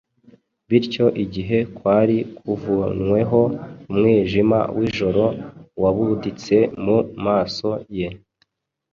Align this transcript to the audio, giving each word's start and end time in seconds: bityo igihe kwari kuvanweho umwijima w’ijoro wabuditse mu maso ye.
bityo 0.69 1.05
igihe 1.23 1.57
kwari 1.77 2.17
kuvanweho 2.37 3.41
umwijima 3.89 4.59
w’ijoro 4.77 5.23
wabuditse 5.81 6.55
mu 6.83 6.97
maso 7.25 7.69
ye. 7.97 8.07